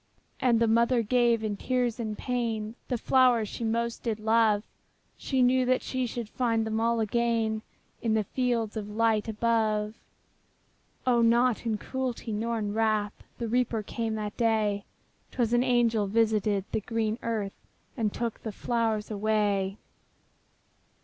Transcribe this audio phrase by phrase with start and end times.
[0.39, 4.63] ''And the mother gave, in tears and pain, The flowers she most did love;
[5.15, 7.61] She knew she should find them all again
[8.01, 9.93] In the fields of light above.
[11.05, 14.85] O, not in cruelty, not in wrath, The Reaper came that day;
[15.29, 17.53] 'Twas an angel visited the green earth,
[17.95, 19.77] And took the flowers away.